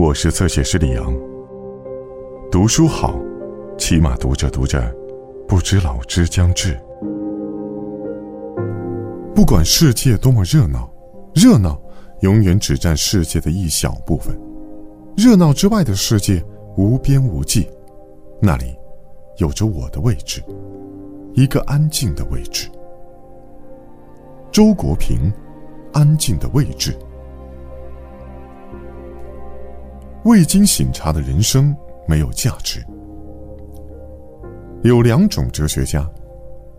[0.00, 1.14] 我是侧写师李阳。
[2.50, 3.20] 读书好，
[3.76, 4.80] 起码读着读着，
[5.46, 6.74] 不知老之将至。
[9.34, 10.90] 不管世界多么热闹，
[11.34, 11.78] 热闹
[12.20, 14.34] 永远只占世界的一小部分。
[15.18, 16.42] 热闹之外的世界
[16.78, 17.68] 无边无际，
[18.40, 18.74] 那里
[19.36, 20.42] 有着我的位置，
[21.34, 22.70] 一个安静的位置。
[24.50, 25.30] 周国平，
[25.92, 26.96] 安静的位置。
[30.24, 31.74] 未经醒察的人生
[32.06, 32.84] 没有价值。
[34.82, 36.08] 有两种哲学家，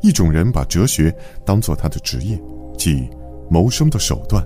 [0.01, 2.39] 一种人把哲学当做他的职业，
[2.77, 3.09] 即
[3.49, 4.43] 谋生的手段；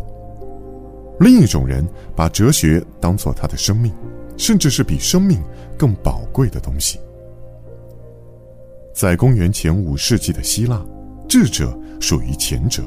[1.20, 1.85] 另一种人
[2.16, 3.94] 把哲学当做他的生命，
[4.38, 5.41] 甚至是比生命
[5.77, 6.99] 更宝贵的东西。
[8.93, 10.82] 在公元前五世纪的希腊，
[11.27, 12.82] 智者属于前者。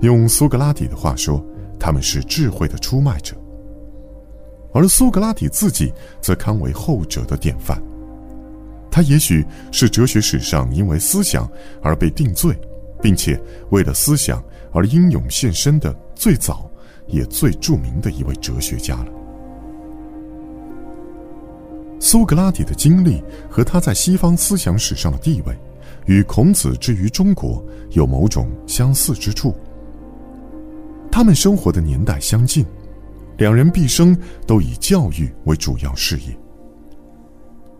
[0.00, 1.44] 用苏格拉底的话说，
[1.78, 3.36] 他们是智慧的出卖者。
[4.72, 7.80] 而苏格拉底自己则堪为后者的典范。
[8.90, 11.50] 他也许是哲学史上因为思想
[11.82, 12.58] 而被定罪，
[13.00, 16.70] 并且为了思想而英勇献身的最早
[17.06, 19.06] 也最著名的一位哲学家了。
[21.98, 25.56] 苏格拉底的经历和他在西方思想史上的地位，
[26.06, 29.54] 与孔子之于中国有某种相似之处。
[31.10, 32.66] 他们生活的年代相近。
[33.38, 34.16] 两人毕生
[34.46, 36.36] 都以教育为主要事业，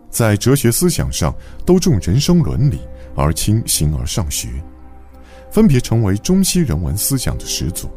[0.09, 1.33] 在哲学思想上
[1.65, 2.81] 都重人生伦理
[3.15, 4.49] 而轻形而上学，
[5.51, 7.89] 分别成为中西人文思想的始祖。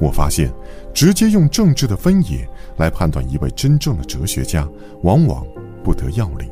[0.00, 0.52] 我发现，
[0.92, 4.68] 直接用政治的分野来判断一位真正的哲学家，
[5.02, 5.46] 往往
[5.82, 6.50] 不得要领。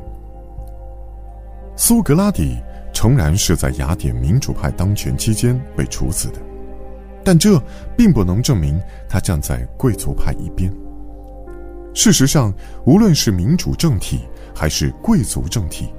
[1.75, 2.57] 苏格拉底
[2.91, 6.46] 诚然是在雅典民主派当权期间被处死的。
[7.27, 7.61] 但这
[7.97, 10.73] 并不能证明他站在贵族派一边。
[11.93, 12.53] 事实上，
[12.85, 14.21] 无论是民主政体
[14.55, 15.89] 还是贵族政体，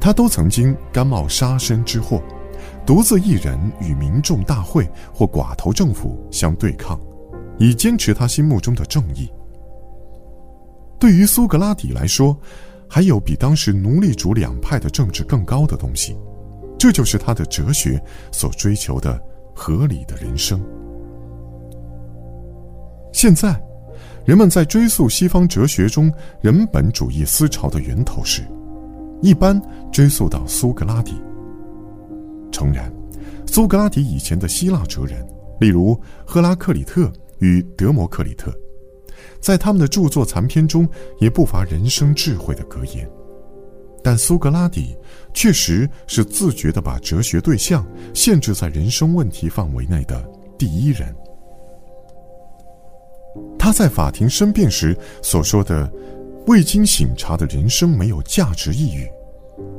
[0.00, 2.22] 他都曾经甘冒杀身之祸，
[2.86, 6.98] 独自一人与民众大会或寡头政府相对抗，
[7.58, 9.30] 以坚持他心目中的正义。
[10.98, 12.34] 对于苏格拉底来说，
[12.88, 16.16] 还有比当时奴隶主两派的政治更高的东西，
[16.78, 19.22] 这就是他的哲学所追求的。
[19.62, 20.60] 合理的人生。
[23.12, 23.62] 现在，
[24.24, 28.42] 人们在追溯西方哲学中人本主义思潮的源头时，
[29.20, 29.62] 一般
[29.92, 31.14] 追溯到苏格拉底。
[32.50, 32.92] 诚然，
[33.46, 35.24] 苏格拉底以前的希腊哲人，
[35.60, 35.96] 例如
[36.26, 38.52] 赫拉克里特与德摩克里特，
[39.40, 40.88] 在他们的著作残篇中
[41.20, 43.08] 也不乏人生智慧的格言。
[44.02, 44.96] 但苏格拉底
[45.32, 50.22] 确实是自觉地把哲学对象限制在人生问题范围内的
[50.58, 51.14] 第一人。
[53.58, 55.90] 他在法庭申辩时所说的
[56.46, 59.08] “未经醒察的人生没有价值”一语，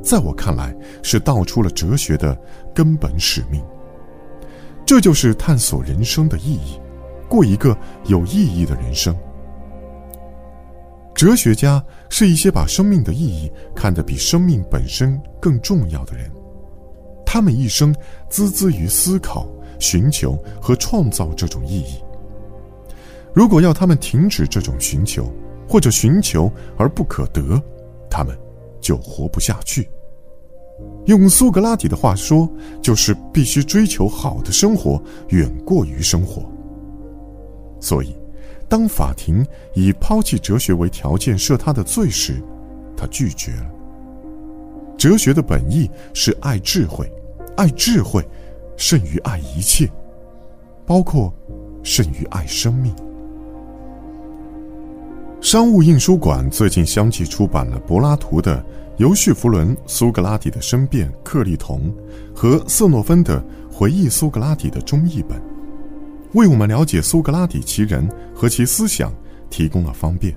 [0.02, 2.36] 在我看来是道出了哲学的
[2.74, 3.62] 根本使命。
[4.86, 6.80] 这就是探索人生的意义，
[7.28, 9.16] 过一个有意义的人生。
[11.24, 16.30] 哲学家是一些把生命的意义看得比生命本身更重要的人，
[17.24, 17.94] 他们一生
[18.30, 19.48] 孜孜于思考、
[19.78, 21.94] 寻求和创造这种意义。
[23.32, 25.32] 如果要他们停止这种寻求，
[25.66, 27.58] 或者寻求而不可得，
[28.10, 28.38] 他们
[28.78, 29.88] 就活不下去。
[31.06, 32.46] 用苏格拉底的话说，
[32.82, 36.42] 就是必须追求好的生活，远过于生活。
[37.80, 38.14] 所以。
[38.68, 42.42] 当法庭以抛弃哲学为条件设他的罪时，
[42.96, 43.70] 他拒绝了。
[44.96, 47.10] 哲学的本意是爱智慧，
[47.56, 48.26] 爱智慧
[48.76, 49.90] 胜于爱一切，
[50.86, 51.32] 包括
[51.82, 52.94] 胜于爱生命。
[55.40, 58.56] 商务印书馆最近相继出版了柏拉图的
[58.96, 61.94] 《尤绪弗伦·苏格拉底的申辩》克利同
[62.34, 63.38] 和瑟诺芬的
[63.70, 65.38] 《回忆苏格拉底》的中译本。
[66.34, 69.12] 为我们了解苏格拉底其人和其思想
[69.50, 70.34] 提供了方便。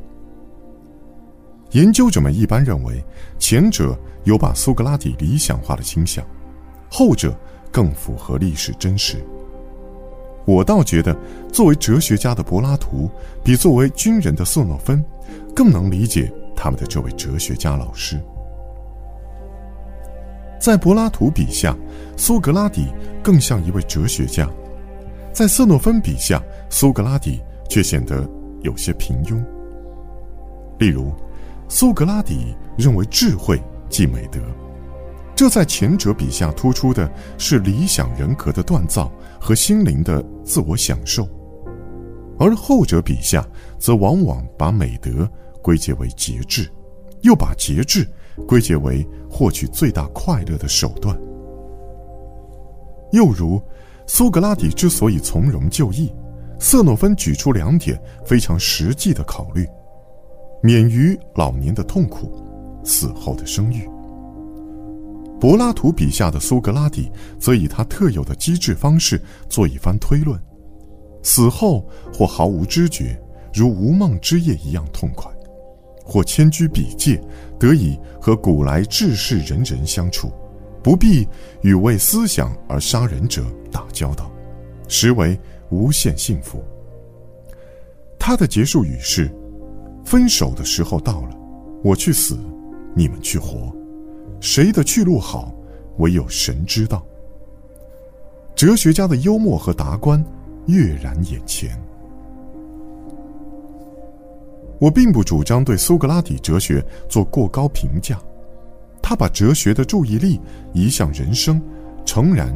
[1.72, 3.04] 研究者们一般认为，
[3.38, 6.26] 前者有把苏格拉底理想化的倾向，
[6.90, 7.38] 后者
[7.72, 9.18] 更符合历史真实。
[10.46, 11.18] 我倒觉得，
[11.52, 13.10] 作为哲学家的柏拉图，
[13.44, 15.04] 比作为军人的色诺芬，
[15.54, 18.18] 更能理解他们的这位哲学家老师。
[20.60, 21.76] 在柏拉图笔下，
[22.16, 22.88] 苏格拉底
[23.22, 24.50] 更像一位哲学家。
[25.38, 27.40] 在瑟诺芬笔下，苏格拉底
[27.70, 28.28] 却显得
[28.64, 29.40] 有些平庸。
[30.80, 31.14] 例如，
[31.70, 34.40] 苏格拉底认为智慧即美德，
[35.36, 37.08] 这在前者笔下突出的
[37.38, 41.30] 是理想人格的锻造和心灵的自我享受。
[42.40, 43.48] 而后者笔下
[43.78, 45.30] 则往往把美德
[45.62, 46.68] 归结为节制，
[47.22, 48.10] 又把节制
[48.48, 51.16] 归结为获取最大快乐的手段。
[53.12, 53.62] 又如，
[54.08, 56.12] 苏格拉底之所以从容就义，
[56.60, 59.68] 瑟诺芬举出两点非常实际的考虑：
[60.64, 62.32] 免于老年的痛苦，
[62.86, 63.88] 死后的声誉。
[65.40, 70.40] 柏拉图笔下的苏格拉底，则以他特有的机智方式做一番推论：
[71.22, 73.22] 死后或毫无知觉，
[73.54, 75.30] 如无梦之夜一样痛快；
[76.04, 77.22] 或迁居彼界，
[77.60, 80.32] 得以和古来志士人人相处，
[80.88, 81.28] 不必
[81.64, 84.32] 与为思想而杀人者打交道，
[84.88, 85.38] 实为
[85.70, 86.64] 无限幸福。
[88.18, 89.30] 他的结束语是
[90.06, 91.38] ：“分手的时候到了，
[91.84, 92.40] 我去死，
[92.96, 93.70] 你们去活。”
[94.40, 95.54] 谁的去路好，
[95.98, 97.06] 唯有神知道。
[98.56, 100.24] 哲学家的幽默和达观
[100.68, 101.78] 跃然眼前。
[104.80, 108.18] 我并不主张对苏格拉底哲学做过高评价，
[109.08, 110.38] 他把哲学的注意力
[110.74, 111.62] 移向人生，
[112.06, 112.54] 诚然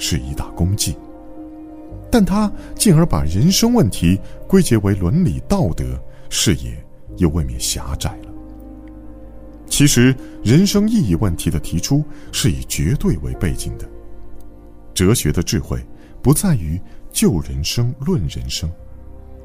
[0.00, 0.96] 是一大功绩。
[2.10, 5.96] 但他进而把人生问题归结为伦理道德，
[6.28, 6.76] 视野
[7.18, 8.32] 又未免狭窄了。
[9.68, 10.12] 其实，
[10.42, 13.88] 人生意义问题的提出是以绝对为背景的。
[14.92, 15.80] 哲学的智慧
[16.20, 16.80] 不在于
[17.12, 18.68] 就人生论人生，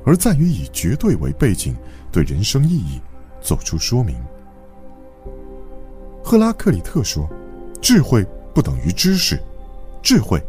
[0.03, 1.75] 而在于以绝对为背景，
[2.11, 2.99] 对人生意义
[3.41, 4.15] 做出说明。
[6.27, 7.25] 赫拉克里特说
[7.81, 8.21] ：“智慧
[8.53, 9.41] 不等于知识，
[10.01, 10.43] 智慧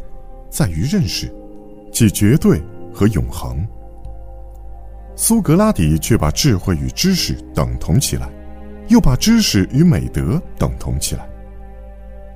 [0.51, 1.33] 在于认识，
[1.93, 2.61] 即绝对
[2.93, 3.65] 和永恒。”
[5.15, 8.29] 苏格拉底却把智慧与知识等同起来。
[8.89, 11.29] 又把知识与美德等同起来。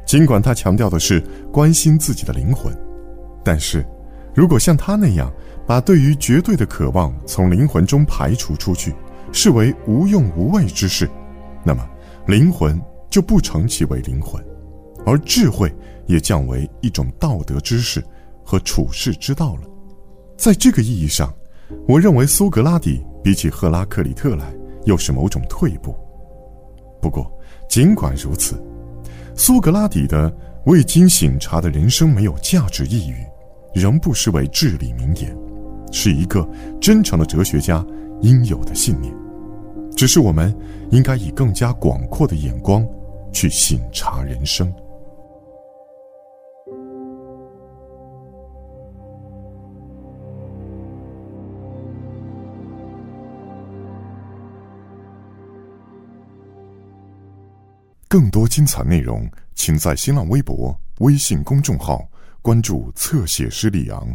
[0.06, 1.18] 尽管他强调的是
[1.50, 2.72] 关心自己的灵魂，
[3.42, 3.84] 但是，
[4.32, 5.32] 如果像他那样
[5.66, 8.94] 把对于绝对的渴望从灵魂中排除出去，
[9.32, 11.10] 视为无用无谓之事，
[11.64, 11.84] 那么
[12.26, 12.80] 灵魂
[13.12, 14.42] 就不成其为灵魂，
[15.04, 15.70] 而智慧
[16.06, 18.02] 也降为一种道德知识
[18.42, 19.62] 和处世之道了。
[20.34, 21.30] 在这个意义上，
[21.86, 24.50] 我认为苏格拉底比起赫拉克里特来，
[24.86, 25.94] 又是某种退步。
[27.02, 27.30] 不过，
[27.68, 28.54] 尽管如此，
[29.36, 30.34] 苏格拉底的
[30.64, 33.26] 未经醒察的人生没有价值一语，
[33.74, 35.36] 仍不失为至理名言，
[35.92, 36.48] 是一个
[36.80, 37.84] 真诚的哲学家
[38.22, 39.14] 应有的信念。
[39.94, 40.56] 只是我们
[40.90, 42.88] 应该以更加广阔的眼光
[43.32, 44.72] 去醒察人生。
[58.08, 62.06] 更多精彩内容，请在新浪微博、微信公众号
[62.42, 64.14] 关注“侧写师李昂”。